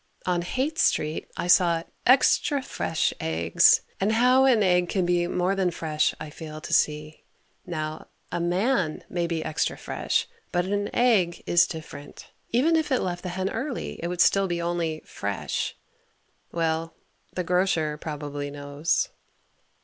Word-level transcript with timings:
On 0.25 0.41
Haight 0.41 0.79
street 0.79 1.29
I 1.37 1.45
saw 1.45 1.83
"extra 2.07 2.63
fresh 2.63 3.13
eggs" 3.19 3.81
and 3.99 4.13
how 4.13 4.45
an 4.45 4.63
egg 4.63 4.89
can 4.89 5.05
be 5.05 5.27
more 5.27 5.53
than 5.53 5.69
"fresh" 5.69 6.15
I 6.19 6.31
fail 6.31 6.59
to 6.59 6.73
see. 6.73 7.23
Now, 7.67 8.07
a 8.31 8.39
man 8.39 9.03
may 9.11 9.27
be 9.27 9.43
"extra 9.45 9.77
fresh," 9.77 10.27
but 10.51 10.65
an 10.65 10.89
egg 10.91 11.43
is 11.45 11.67
different. 11.67 12.31
Even 12.49 12.75
if 12.75 12.91
it 12.91 13.01
left 13.01 13.21
the 13.21 13.29
hen 13.29 13.51
early 13.51 13.99
it 14.01 14.07
would 14.07 14.21
still 14.21 14.47
be 14.47 14.59
only 14.59 15.03
"fresh." 15.05 15.77
Well, 16.51 16.95
the 17.33 17.43
grocer 17.43 17.95
probably 17.97 18.49
knows. 18.49 19.09